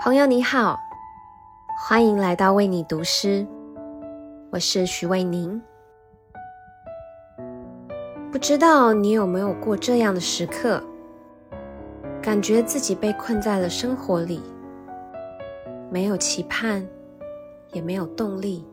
[0.00, 0.78] 朋友你好，
[1.76, 3.44] 欢迎来到为你读诗，
[4.48, 5.60] 我是徐卫宁。
[8.30, 10.80] 不知道你有没有过这样的时刻，
[12.22, 14.40] 感觉自己被困在了生活里，
[15.90, 16.86] 没有期盼，
[17.72, 18.64] 也没有动力，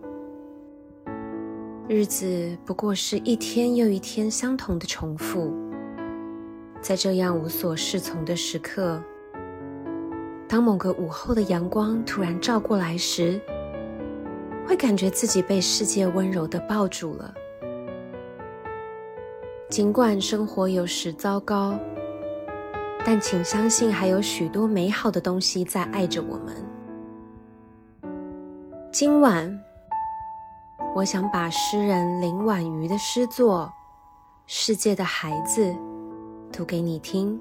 [1.87, 5.51] 日子不过是一天又一天相同的重复。
[6.81, 9.01] 在这样无所适从的时刻。
[10.55, 13.41] 当某个午后的阳光突然照过来时，
[14.65, 17.33] 会感觉自己被世界温柔的抱住了。
[19.69, 21.77] 尽管生活有时糟糕，
[23.05, 26.55] 但请相信还有许多美好的东西在爱着我们。
[28.93, 29.59] 今晚，
[30.95, 33.69] 我想把诗人林婉瑜的诗作
[34.45, 35.65] 《世界的孩子》
[36.49, 37.37] 读给你听。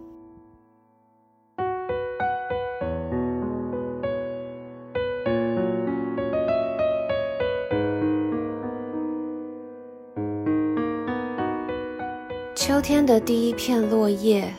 [12.67, 14.51] 秋天的第一片落叶，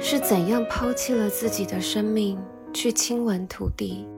[0.00, 2.36] 是怎样抛弃了自己的生命
[2.72, 4.08] 去亲吻土地？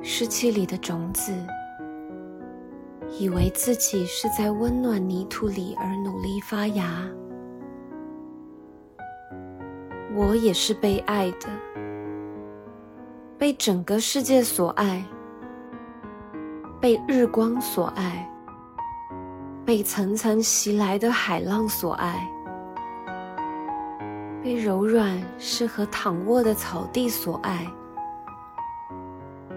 [0.00, 1.32] 湿气里的种子，
[3.18, 7.04] 以为自己是在温暖泥土里而努力发芽。
[10.14, 11.48] 我也是被爱的，
[13.36, 15.04] 被整个世界所爱，
[16.80, 18.24] 被日光所爱。
[19.68, 22.26] 被层层袭来的海浪所爱，
[24.42, 27.70] 被柔软适合躺卧的草地所爱，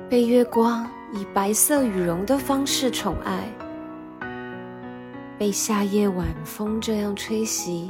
[0.09, 3.47] 被月光以白色羽绒的方式宠爱，
[5.39, 7.89] 被夏夜晚风这样吹袭，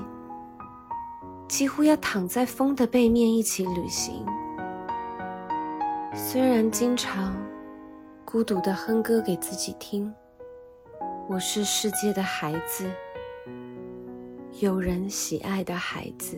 [1.48, 4.24] 几乎要躺在风的背面一起旅行。
[6.14, 7.36] 虽然经常
[8.24, 10.14] 孤独的哼歌给自己听。
[11.32, 12.92] 我是世界的孩子
[14.60, 16.38] 有人喜爱的孩子。